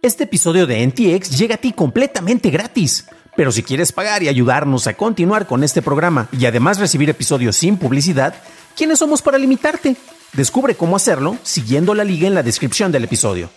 Este 0.00 0.24
episodio 0.24 0.68
de 0.68 0.86
NTX 0.86 1.36
llega 1.36 1.56
a 1.56 1.58
ti 1.58 1.72
completamente 1.72 2.50
gratis. 2.50 3.08
Pero 3.36 3.50
si 3.50 3.64
quieres 3.64 3.90
pagar 3.90 4.22
y 4.22 4.28
ayudarnos 4.28 4.86
a 4.86 4.94
continuar 4.94 5.48
con 5.48 5.64
este 5.64 5.82
programa 5.82 6.28
y 6.30 6.46
además 6.46 6.78
recibir 6.78 7.10
episodios 7.10 7.56
sin 7.56 7.76
publicidad, 7.76 8.32
¿quiénes 8.76 9.00
somos 9.00 9.22
para 9.22 9.38
limitarte? 9.38 9.96
Descubre 10.34 10.76
cómo 10.76 10.94
hacerlo 10.94 11.36
siguiendo 11.42 11.94
la 11.94 12.04
liga 12.04 12.28
en 12.28 12.34
la 12.34 12.44
descripción 12.44 12.92
del 12.92 13.04
episodio. 13.04 13.50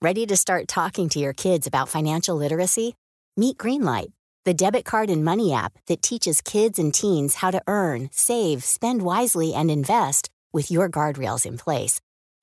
Ready 0.00 0.26
to 0.26 0.36
start 0.36 0.68
talking 0.68 1.08
to 1.08 1.18
your 1.18 1.32
kids 1.34 1.66
about 1.66 1.88
financial 1.88 2.36
literacy? 2.38 2.94
Meet 3.36 3.56
Greenlight, 3.56 4.12
the 4.44 4.54
debit 4.54 4.84
card 4.84 5.10
and 5.10 5.24
money 5.24 5.52
app 5.52 5.72
that 5.88 6.02
teaches 6.02 6.40
kids 6.40 6.78
and 6.78 6.94
teens 6.94 7.36
how 7.42 7.50
to 7.50 7.60
earn, 7.66 8.10
save, 8.12 8.62
spend 8.62 9.02
wisely, 9.02 9.54
and 9.54 9.72
invest 9.72 10.28
with 10.52 10.70
your 10.70 10.88
guardrails 10.88 11.44
in 11.44 11.56
place. 11.56 12.00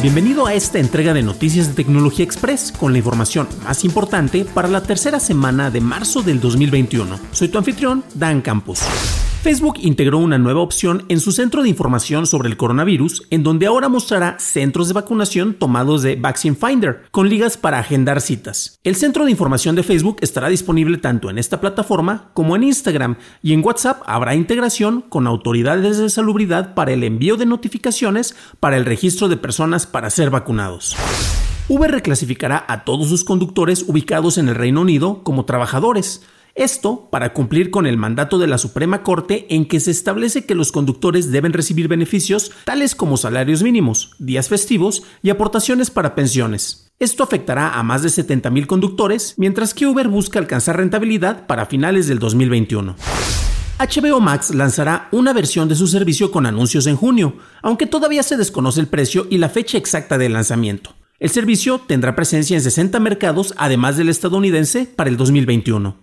Bienvenido 0.00 0.46
a 0.46 0.54
esta 0.54 0.78
entrega 0.78 1.12
de 1.12 1.24
Noticias 1.24 1.66
de 1.66 1.74
Tecnología 1.74 2.24
Express 2.24 2.70
con 2.70 2.92
la 2.92 2.98
información 2.98 3.48
más 3.64 3.84
importante 3.84 4.44
para 4.44 4.68
la 4.68 4.80
tercera 4.80 5.18
semana 5.18 5.72
de 5.72 5.80
marzo 5.80 6.22
del 6.22 6.38
2021. 6.40 7.18
Soy 7.32 7.48
tu 7.48 7.58
anfitrión, 7.58 8.04
Dan 8.14 8.40
Campos. 8.40 8.80
Facebook 9.48 9.78
integró 9.80 10.18
una 10.18 10.36
nueva 10.36 10.60
opción 10.60 11.06
en 11.08 11.20
su 11.20 11.32
centro 11.32 11.62
de 11.62 11.70
información 11.70 12.26
sobre 12.26 12.50
el 12.50 12.58
coronavirus, 12.58 13.22
en 13.30 13.42
donde 13.42 13.64
ahora 13.64 13.88
mostrará 13.88 14.38
centros 14.38 14.88
de 14.88 14.92
vacunación 14.92 15.54
tomados 15.54 16.02
de 16.02 16.16
Vaccine 16.16 16.54
Finder, 16.54 17.04
con 17.10 17.30
ligas 17.30 17.56
para 17.56 17.78
agendar 17.78 18.20
citas. 18.20 18.78
El 18.84 18.94
centro 18.94 19.24
de 19.24 19.30
información 19.30 19.74
de 19.74 19.82
Facebook 19.82 20.18
estará 20.20 20.50
disponible 20.50 20.98
tanto 20.98 21.30
en 21.30 21.38
esta 21.38 21.62
plataforma 21.62 22.30
como 22.34 22.56
en 22.56 22.64
Instagram, 22.64 23.16
y 23.40 23.54
en 23.54 23.64
WhatsApp 23.64 24.02
habrá 24.04 24.34
integración 24.34 25.00
con 25.00 25.26
autoridades 25.26 25.96
de 25.96 26.10
salubridad 26.10 26.74
para 26.74 26.92
el 26.92 27.02
envío 27.02 27.38
de 27.38 27.46
notificaciones 27.46 28.36
para 28.60 28.76
el 28.76 28.84
registro 28.84 29.28
de 29.28 29.38
personas 29.38 29.86
para 29.86 30.10
ser 30.10 30.28
vacunados. 30.28 30.94
Uber 31.68 31.90
reclasificará 31.90 32.66
a 32.68 32.84
todos 32.84 33.08
sus 33.08 33.24
conductores 33.24 33.82
ubicados 33.88 34.36
en 34.36 34.50
el 34.50 34.56
Reino 34.56 34.82
Unido 34.82 35.22
como 35.22 35.46
trabajadores, 35.46 36.20
esto 36.58 37.08
para 37.10 37.32
cumplir 37.32 37.70
con 37.70 37.86
el 37.86 37.96
mandato 37.96 38.38
de 38.38 38.46
la 38.46 38.58
Suprema 38.58 39.02
Corte 39.02 39.46
en 39.48 39.66
que 39.66 39.80
se 39.80 39.90
establece 39.90 40.44
que 40.44 40.54
los 40.54 40.72
conductores 40.72 41.30
deben 41.30 41.52
recibir 41.52 41.88
beneficios 41.88 42.50
tales 42.64 42.94
como 42.94 43.16
salarios 43.16 43.62
mínimos, 43.62 44.14
días 44.18 44.48
festivos 44.48 45.04
y 45.22 45.30
aportaciones 45.30 45.90
para 45.90 46.14
pensiones. 46.14 46.90
Esto 46.98 47.22
afectará 47.22 47.78
a 47.78 47.82
más 47.84 48.02
de 48.02 48.08
70.000 48.08 48.66
conductores, 48.66 49.34
mientras 49.36 49.72
que 49.72 49.86
Uber 49.86 50.08
busca 50.08 50.40
alcanzar 50.40 50.76
rentabilidad 50.76 51.46
para 51.46 51.66
finales 51.66 52.08
del 52.08 52.18
2021. 52.18 52.96
HBO 53.78 54.18
Max 54.18 54.52
lanzará 54.52 55.08
una 55.12 55.32
versión 55.32 55.68
de 55.68 55.76
su 55.76 55.86
servicio 55.86 56.32
con 56.32 56.46
anuncios 56.46 56.88
en 56.88 56.96
junio, 56.96 57.36
aunque 57.62 57.86
todavía 57.86 58.24
se 58.24 58.36
desconoce 58.36 58.80
el 58.80 58.88
precio 58.88 59.28
y 59.30 59.38
la 59.38 59.48
fecha 59.48 59.78
exacta 59.78 60.18
del 60.18 60.32
lanzamiento. 60.32 60.97
El 61.20 61.30
servicio 61.30 61.80
tendrá 61.84 62.14
presencia 62.14 62.56
en 62.56 62.62
60 62.62 63.00
mercados, 63.00 63.52
además 63.56 63.96
del 63.96 64.08
estadounidense, 64.08 64.86
para 64.86 65.10
el 65.10 65.16
2021. 65.16 65.96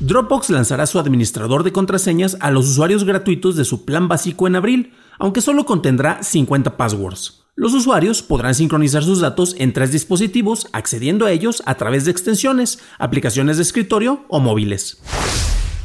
Dropbox 0.00 0.50
lanzará 0.50 0.84
su 0.84 0.98
administrador 0.98 1.62
de 1.62 1.72
contraseñas 1.72 2.36
a 2.40 2.50
los 2.50 2.68
usuarios 2.68 3.04
gratuitos 3.04 3.56
de 3.56 3.64
su 3.64 3.86
plan 3.86 4.08
básico 4.08 4.46
en 4.46 4.56
abril, 4.56 4.92
aunque 5.18 5.40
solo 5.40 5.64
contendrá 5.64 6.22
50 6.22 6.76
passwords. 6.76 7.44
Los 7.56 7.72
usuarios 7.72 8.22
podrán 8.22 8.54
sincronizar 8.54 9.02
sus 9.04 9.20
datos 9.20 9.56
en 9.58 9.72
tres 9.72 9.90
dispositivos 9.90 10.68
accediendo 10.74 11.24
a 11.24 11.32
ellos 11.32 11.62
a 11.64 11.76
través 11.76 12.04
de 12.04 12.10
extensiones, 12.10 12.78
aplicaciones 12.98 13.56
de 13.56 13.62
escritorio 13.62 14.26
o 14.28 14.38
móviles. 14.38 15.00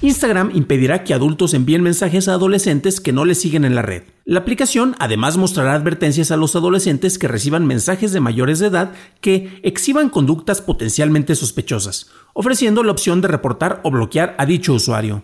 Instagram 0.01 0.51
impedirá 0.53 1.05
que 1.05 1.13
adultos 1.13 1.53
envíen 1.53 1.83
mensajes 1.83 2.27
a 2.27 2.33
adolescentes 2.33 2.99
que 2.99 3.13
no 3.13 3.23
les 3.23 3.39
siguen 3.39 3.63
en 3.63 3.75
la 3.75 3.81
red. 3.81 4.03
La 4.27 4.39
aplicación 4.39 4.95
además 4.97 5.37
mostrará 5.37 5.75
advertencias 5.75 6.31
a 6.31 6.35
los 6.35 6.55
adolescentes 6.55 7.19
que 7.19 7.27
reciban 7.27 7.67
mensajes 7.67 8.11
de 8.11 8.19
mayores 8.19 8.57
de 8.57 8.67
edad 8.67 8.91
que 9.21 9.59
exhiban 9.61 10.09
conductas 10.09 10.61
potencialmente 10.61 11.35
sospechosas, 11.35 12.09
ofreciendo 12.33 12.81
la 12.81 12.91
opción 12.91 13.21
de 13.21 13.27
reportar 13.27 13.81
o 13.83 13.91
bloquear 13.91 14.33
a 14.39 14.47
dicho 14.47 14.73
usuario. 14.73 15.21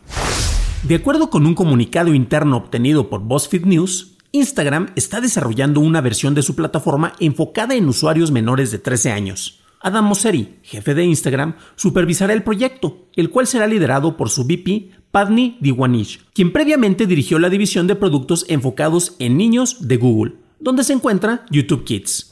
De 0.84 0.94
acuerdo 0.94 1.32
con 1.32 1.48
un 1.48 1.56
comunicado 1.56 2.14
interno 2.14 2.58
obtenido 2.58 3.10
por 3.10 3.22
BuzzFeed 3.22 3.66
News, 3.66 4.18
Instagram 4.34 4.92
está 4.96 5.20
desarrollando 5.20 5.80
una 5.80 6.00
versión 6.02 6.36
de 6.36 6.44
su 6.44 6.56
plataforma 6.56 7.14
enfocada 7.20 7.74
en 7.74 7.90
usuarios 7.90 8.30
menores 8.30 8.70
de 8.70 8.78
13 8.78 9.14
años. 9.14 9.61
Adam 9.84 10.06
Mosseri, 10.06 10.60
jefe 10.62 10.94
de 10.94 11.06
Instagram, 11.06 11.56
supervisará 11.76 12.34
el 12.34 12.44
proyecto, 12.44 13.08
el 13.16 13.30
cual 13.30 13.48
será 13.48 13.66
liderado 13.68 14.16
por 14.16 14.30
su 14.30 14.44
VP, 14.44 14.92
Padni 15.12 15.58
Diwanish, 15.60 16.22
quien 16.34 16.54
previamente 16.54 17.08
dirigió 17.08 17.40
la 17.40 17.50
división 17.50 17.88
de 17.88 17.96
productos 17.96 18.46
enfocados 18.48 19.16
en 19.20 19.38
niños 19.38 19.88
de 19.88 19.98
Google, 19.98 20.36
donde 20.60 20.84
se 20.84 20.94
encuentra 20.94 21.46
YouTube 21.50 21.84
Kids. 21.84 22.32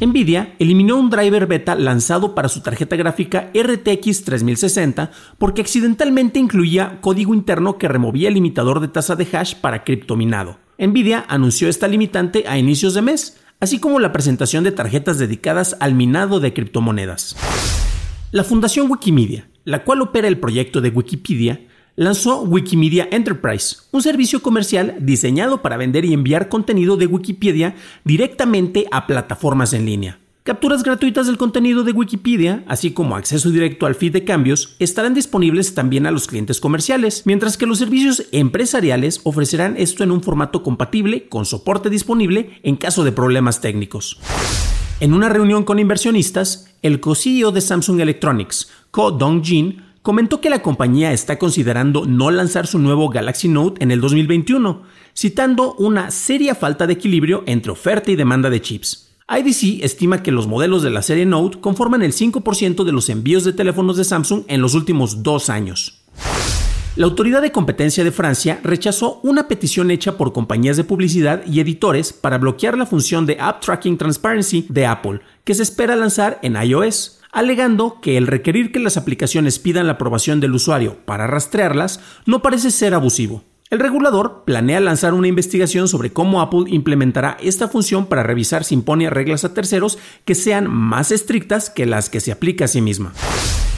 Nvidia 0.00 0.54
eliminó 0.58 0.96
un 0.96 1.10
driver 1.10 1.46
beta 1.46 1.76
lanzado 1.76 2.34
para 2.34 2.48
su 2.48 2.60
tarjeta 2.60 2.96
gráfica 2.96 3.50
RTX 3.54 4.24
3060 4.24 5.12
porque 5.38 5.60
accidentalmente 5.60 6.40
incluía 6.40 7.00
código 7.00 7.34
interno 7.34 7.78
que 7.78 7.86
removía 7.86 8.28
el 8.28 8.34
limitador 8.34 8.80
de 8.80 8.88
tasa 8.88 9.14
de 9.14 9.28
hash 9.32 9.54
para 9.54 9.84
criptominado. 9.84 10.58
Nvidia 10.78 11.24
anunció 11.28 11.68
esta 11.68 11.86
limitante 11.86 12.44
a 12.48 12.58
inicios 12.58 12.94
de 12.94 13.02
mes, 13.02 13.41
así 13.62 13.78
como 13.78 14.00
la 14.00 14.10
presentación 14.10 14.64
de 14.64 14.72
tarjetas 14.72 15.20
dedicadas 15.20 15.76
al 15.78 15.94
minado 15.94 16.40
de 16.40 16.52
criptomonedas. 16.52 17.36
La 18.32 18.42
Fundación 18.42 18.90
Wikimedia, 18.90 19.48
la 19.64 19.84
cual 19.84 20.02
opera 20.02 20.26
el 20.26 20.40
proyecto 20.40 20.80
de 20.80 20.88
Wikipedia, 20.88 21.60
lanzó 21.94 22.42
Wikimedia 22.42 23.06
Enterprise, 23.12 23.76
un 23.92 24.02
servicio 24.02 24.42
comercial 24.42 24.96
diseñado 24.98 25.62
para 25.62 25.76
vender 25.76 26.04
y 26.04 26.12
enviar 26.12 26.48
contenido 26.48 26.96
de 26.96 27.06
Wikipedia 27.06 27.76
directamente 28.02 28.86
a 28.90 29.06
plataformas 29.06 29.72
en 29.74 29.86
línea. 29.86 30.18
Capturas 30.44 30.82
gratuitas 30.82 31.28
del 31.28 31.36
contenido 31.36 31.84
de 31.84 31.92
Wikipedia, 31.92 32.64
así 32.66 32.90
como 32.90 33.14
acceso 33.14 33.50
directo 33.50 33.86
al 33.86 33.94
feed 33.94 34.12
de 34.12 34.24
cambios, 34.24 34.74
estarán 34.80 35.14
disponibles 35.14 35.76
también 35.76 36.04
a 36.04 36.10
los 36.10 36.26
clientes 36.26 36.60
comerciales, 36.60 37.22
mientras 37.26 37.56
que 37.56 37.64
los 37.64 37.78
servicios 37.78 38.24
empresariales 38.32 39.20
ofrecerán 39.22 39.76
esto 39.78 40.02
en 40.02 40.10
un 40.10 40.20
formato 40.20 40.64
compatible 40.64 41.28
con 41.28 41.44
soporte 41.44 41.90
disponible 41.90 42.58
en 42.64 42.74
caso 42.74 43.04
de 43.04 43.12
problemas 43.12 43.60
técnicos. 43.60 44.18
En 44.98 45.14
una 45.14 45.28
reunión 45.28 45.62
con 45.62 45.78
inversionistas, 45.78 46.74
el 46.82 46.98
co-CEO 46.98 47.52
de 47.52 47.60
Samsung 47.60 48.00
Electronics, 48.00 48.68
Ko 48.90 49.12
Dong-jin, 49.12 49.84
comentó 50.02 50.40
que 50.40 50.50
la 50.50 50.60
compañía 50.60 51.12
está 51.12 51.38
considerando 51.38 52.04
no 52.04 52.32
lanzar 52.32 52.66
su 52.66 52.80
nuevo 52.80 53.10
Galaxy 53.10 53.46
Note 53.46 53.84
en 53.84 53.92
el 53.92 54.00
2021, 54.00 54.82
citando 55.14 55.74
una 55.74 56.10
seria 56.10 56.56
falta 56.56 56.88
de 56.88 56.94
equilibrio 56.94 57.44
entre 57.46 57.70
oferta 57.70 58.10
y 58.10 58.16
demanda 58.16 58.50
de 58.50 58.60
chips. 58.60 59.11
IDC 59.38 59.82
estima 59.82 60.22
que 60.22 60.30
los 60.30 60.46
modelos 60.46 60.82
de 60.82 60.90
la 60.90 61.00
serie 61.00 61.24
Note 61.24 61.58
conforman 61.58 62.02
el 62.02 62.12
5% 62.12 62.84
de 62.84 62.92
los 62.92 63.08
envíos 63.08 63.44
de 63.44 63.54
teléfonos 63.54 63.96
de 63.96 64.04
Samsung 64.04 64.44
en 64.46 64.60
los 64.60 64.74
últimos 64.74 65.22
dos 65.22 65.48
años. 65.48 66.02
La 66.96 67.06
Autoridad 67.06 67.40
de 67.40 67.52
Competencia 67.52 68.04
de 68.04 68.12
Francia 68.12 68.60
rechazó 68.62 69.20
una 69.22 69.48
petición 69.48 69.90
hecha 69.90 70.18
por 70.18 70.34
compañías 70.34 70.76
de 70.76 70.84
publicidad 70.84 71.42
y 71.46 71.60
editores 71.60 72.12
para 72.12 72.36
bloquear 72.36 72.76
la 72.76 72.84
función 72.84 73.24
de 73.24 73.38
App 73.40 73.62
Tracking 73.62 73.96
Transparency 73.96 74.66
de 74.68 74.84
Apple, 74.84 75.20
que 75.44 75.54
se 75.54 75.62
espera 75.62 75.96
lanzar 75.96 76.38
en 76.42 76.62
iOS, 76.62 77.20
alegando 77.32 78.02
que 78.02 78.18
el 78.18 78.26
requerir 78.26 78.70
que 78.70 78.80
las 78.80 78.98
aplicaciones 78.98 79.58
pidan 79.58 79.86
la 79.86 79.94
aprobación 79.94 80.40
del 80.40 80.52
usuario 80.52 80.98
para 81.06 81.26
rastrearlas 81.26 82.00
no 82.26 82.42
parece 82.42 82.70
ser 82.70 82.92
abusivo. 82.92 83.42
El 83.72 83.78
regulador 83.78 84.42
planea 84.44 84.80
lanzar 84.80 85.14
una 85.14 85.28
investigación 85.28 85.88
sobre 85.88 86.12
cómo 86.12 86.42
Apple 86.42 86.64
implementará 86.66 87.38
esta 87.40 87.68
función 87.68 88.04
para 88.04 88.22
revisar 88.22 88.64
si 88.64 88.74
impone 88.74 89.08
reglas 89.08 89.46
a 89.46 89.54
terceros 89.54 89.96
que 90.26 90.34
sean 90.34 90.70
más 90.70 91.10
estrictas 91.10 91.70
que 91.70 91.86
las 91.86 92.10
que 92.10 92.20
se 92.20 92.32
aplica 92.32 92.66
a 92.66 92.68
sí 92.68 92.82
misma. 92.82 93.14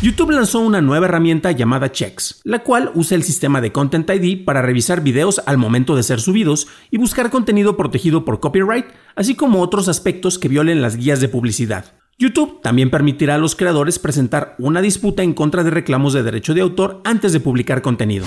YouTube 0.02 0.32
lanzó 0.32 0.58
una 0.58 0.80
nueva 0.80 1.06
herramienta 1.06 1.52
llamada 1.52 1.92
Checks, 1.92 2.40
la 2.42 2.64
cual 2.64 2.90
usa 2.96 3.14
el 3.14 3.22
sistema 3.22 3.60
de 3.60 3.70
Content 3.70 4.10
ID 4.10 4.44
para 4.44 4.62
revisar 4.62 5.00
videos 5.00 5.40
al 5.46 5.58
momento 5.58 5.94
de 5.94 6.02
ser 6.02 6.20
subidos 6.20 6.66
y 6.90 6.98
buscar 6.98 7.30
contenido 7.30 7.76
protegido 7.76 8.24
por 8.24 8.40
copyright, 8.40 8.86
así 9.14 9.36
como 9.36 9.62
otros 9.62 9.86
aspectos 9.86 10.40
que 10.40 10.48
violen 10.48 10.82
las 10.82 10.96
guías 10.96 11.20
de 11.20 11.28
publicidad. 11.28 11.92
YouTube 12.18 12.60
también 12.62 12.90
permitirá 12.90 13.36
a 13.36 13.38
los 13.38 13.54
creadores 13.54 14.00
presentar 14.00 14.56
una 14.58 14.80
disputa 14.80 15.22
en 15.22 15.34
contra 15.34 15.62
de 15.62 15.70
reclamos 15.70 16.14
de 16.14 16.24
derecho 16.24 16.52
de 16.52 16.62
autor 16.62 17.00
antes 17.04 17.32
de 17.32 17.38
publicar 17.38 17.80
contenido. 17.80 18.26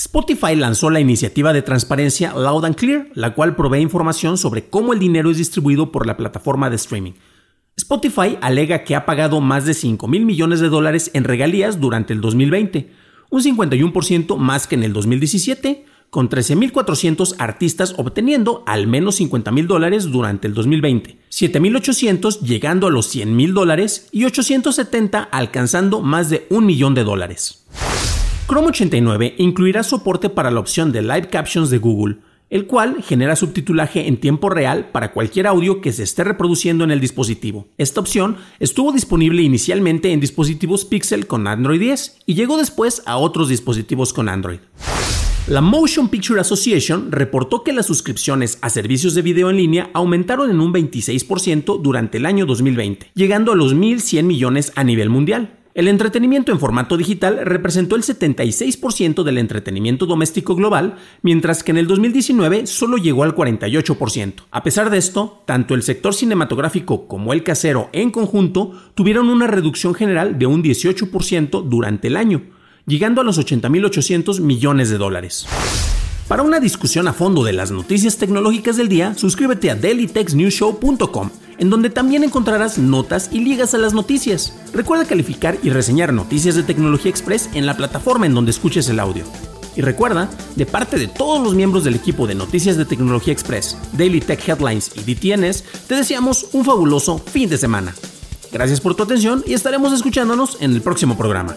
Spotify 0.00 0.56
lanzó 0.56 0.88
la 0.88 0.98
iniciativa 0.98 1.52
de 1.52 1.60
transparencia 1.60 2.32
Loud 2.32 2.64
and 2.64 2.74
Clear, 2.74 3.08
la 3.12 3.34
cual 3.34 3.54
provee 3.54 3.80
información 3.80 4.38
sobre 4.38 4.64
cómo 4.64 4.94
el 4.94 4.98
dinero 4.98 5.30
es 5.30 5.36
distribuido 5.36 5.92
por 5.92 6.06
la 6.06 6.16
plataforma 6.16 6.70
de 6.70 6.76
streaming. 6.76 7.12
Spotify 7.76 8.38
alega 8.40 8.82
que 8.82 8.96
ha 8.96 9.04
pagado 9.04 9.42
más 9.42 9.66
de 9.66 9.74
5 9.74 10.08
mil 10.08 10.24
millones 10.24 10.60
de 10.60 10.70
dólares 10.70 11.10
en 11.12 11.24
regalías 11.24 11.82
durante 11.82 12.14
el 12.14 12.22
2020, 12.22 12.90
un 13.28 13.42
51% 13.42 14.38
más 14.38 14.66
que 14.66 14.76
en 14.76 14.84
el 14.84 14.94
2017, 14.94 15.84
con 16.08 16.30
13.400 16.30 17.34
artistas 17.36 17.92
obteniendo 17.98 18.64
al 18.66 18.86
menos 18.86 19.16
50 19.16 19.52
mil 19.52 19.66
dólares 19.66 20.10
durante 20.10 20.48
el 20.48 20.54
2020, 20.54 21.18
7.800 21.30 22.40
llegando 22.40 22.86
a 22.86 22.90
los 22.90 23.04
100 23.04 23.36
mil 23.36 23.52
dólares 23.52 24.08
y 24.12 24.24
870 24.24 25.22
alcanzando 25.24 26.00
más 26.00 26.30
de 26.30 26.46
un 26.48 26.64
millón 26.64 26.94
de 26.94 27.04
dólares. 27.04 27.59
Chrome 28.50 28.66
89 28.66 29.36
incluirá 29.38 29.84
soporte 29.84 30.28
para 30.28 30.50
la 30.50 30.58
opción 30.58 30.90
de 30.90 31.02
Live 31.02 31.28
Captions 31.28 31.70
de 31.70 31.78
Google, 31.78 32.16
el 32.48 32.66
cual 32.66 33.00
genera 33.00 33.36
subtitulaje 33.36 34.08
en 34.08 34.16
tiempo 34.16 34.50
real 34.50 34.88
para 34.90 35.12
cualquier 35.12 35.46
audio 35.46 35.80
que 35.80 35.92
se 35.92 36.02
esté 36.02 36.24
reproduciendo 36.24 36.82
en 36.82 36.90
el 36.90 37.00
dispositivo. 37.00 37.68
Esta 37.78 38.00
opción 38.00 38.38
estuvo 38.58 38.90
disponible 38.90 39.42
inicialmente 39.42 40.10
en 40.10 40.18
dispositivos 40.18 40.84
Pixel 40.84 41.28
con 41.28 41.46
Android 41.46 41.78
10 41.78 42.22
y 42.26 42.34
llegó 42.34 42.56
después 42.56 43.04
a 43.06 43.18
otros 43.18 43.48
dispositivos 43.48 44.12
con 44.12 44.28
Android. 44.28 44.58
La 45.46 45.60
Motion 45.60 46.08
Picture 46.08 46.40
Association 46.40 47.12
reportó 47.12 47.62
que 47.62 47.72
las 47.72 47.86
suscripciones 47.86 48.58
a 48.62 48.70
servicios 48.70 49.14
de 49.14 49.22
video 49.22 49.50
en 49.50 49.58
línea 49.58 49.90
aumentaron 49.94 50.50
en 50.50 50.58
un 50.58 50.74
26% 50.74 51.80
durante 51.80 52.18
el 52.18 52.26
año 52.26 52.46
2020, 52.46 53.12
llegando 53.14 53.52
a 53.52 53.56
los 53.56 53.76
1.100 53.76 54.24
millones 54.24 54.72
a 54.74 54.82
nivel 54.82 55.08
mundial. 55.08 55.59
El 55.72 55.86
entretenimiento 55.86 56.50
en 56.50 56.58
formato 56.58 56.96
digital 56.96 57.38
representó 57.44 57.94
el 57.94 58.02
76% 58.02 59.22
del 59.22 59.38
entretenimiento 59.38 60.04
doméstico 60.04 60.56
global, 60.56 60.96
mientras 61.22 61.62
que 61.62 61.70
en 61.70 61.78
el 61.78 61.86
2019 61.86 62.66
solo 62.66 62.96
llegó 62.96 63.22
al 63.22 63.36
48%. 63.36 64.34
A 64.50 64.62
pesar 64.64 64.90
de 64.90 64.98
esto, 64.98 65.42
tanto 65.46 65.74
el 65.74 65.84
sector 65.84 66.12
cinematográfico 66.12 67.06
como 67.06 67.32
el 67.32 67.44
casero 67.44 67.88
en 67.92 68.10
conjunto 68.10 68.72
tuvieron 68.96 69.28
una 69.28 69.46
reducción 69.46 69.94
general 69.94 70.40
de 70.40 70.46
un 70.46 70.64
18% 70.64 71.62
durante 71.68 72.08
el 72.08 72.16
año, 72.16 72.42
llegando 72.86 73.20
a 73.20 73.24
los 73.24 73.38
80.800 73.38 74.40
millones 74.40 74.90
de 74.90 74.98
dólares. 74.98 75.46
Para 76.26 76.42
una 76.42 76.58
discusión 76.58 77.06
a 77.06 77.12
fondo 77.12 77.44
de 77.44 77.52
las 77.52 77.70
noticias 77.70 78.16
tecnológicas 78.16 78.76
del 78.76 78.88
día, 78.88 79.14
suscríbete 79.14 79.70
a 79.70 79.76
dailytechnewshow.com 79.76 81.30
en 81.60 81.70
donde 81.70 81.90
también 81.90 82.24
encontrarás 82.24 82.78
notas 82.78 83.28
y 83.30 83.38
ligas 83.38 83.74
a 83.74 83.78
las 83.78 83.94
noticias. 83.94 84.52
Recuerda 84.72 85.04
calificar 85.04 85.58
y 85.62 85.70
reseñar 85.70 86.12
Noticias 86.12 86.56
de 86.56 86.64
Tecnología 86.64 87.10
Express 87.10 87.48
en 87.54 87.66
la 87.66 87.76
plataforma 87.76 88.26
en 88.26 88.34
donde 88.34 88.50
escuches 88.50 88.88
el 88.88 88.98
audio. 88.98 89.24
Y 89.76 89.82
recuerda, 89.82 90.28
de 90.56 90.66
parte 90.66 90.98
de 90.98 91.06
todos 91.06 91.40
los 91.42 91.54
miembros 91.54 91.84
del 91.84 91.94
equipo 91.94 92.26
de 92.26 92.34
Noticias 92.34 92.76
de 92.76 92.86
Tecnología 92.86 93.32
Express, 93.32 93.76
Daily 93.92 94.20
Tech 94.20 94.46
Headlines 94.48 94.90
y 94.96 95.14
DTNs, 95.14 95.64
te 95.86 95.94
deseamos 95.94 96.48
un 96.52 96.64
fabuloso 96.64 97.18
fin 97.18 97.48
de 97.48 97.58
semana. 97.58 97.94
Gracias 98.50 98.80
por 98.80 98.96
tu 98.96 99.04
atención 99.04 99.44
y 99.46 99.52
estaremos 99.52 99.92
escuchándonos 99.92 100.56
en 100.60 100.72
el 100.72 100.82
próximo 100.82 101.16
programa. 101.16 101.56